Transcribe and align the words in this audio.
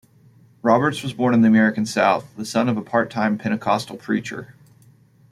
Roberts 0.63 1.03
was 1.03 1.13
born 1.13 1.35
in 1.35 1.41
the 1.41 1.47
American 1.47 1.85
South, 1.85 2.35
the 2.35 2.43
son 2.43 2.67
of 2.67 2.75
a 2.75 2.81
part-time 2.81 3.37
Pentecostal 3.37 3.97
preacher. 3.97 4.55